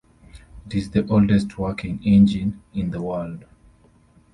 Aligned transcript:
It 0.65 0.73
is 0.73 0.89
the 0.89 1.05
oldest 1.09 1.59
working 1.59 2.01
engine 2.03 2.63
in 2.73 2.89
the 2.89 2.99
world. 3.03 3.45